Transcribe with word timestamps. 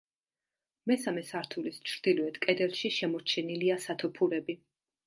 მესამე 0.91 1.23
სართულის 1.27 1.77
ჩრდილოეთ 1.91 2.41
კედელში 2.47 2.93
შემორჩენილია 2.99 3.81
სათოფურები. 3.87 4.63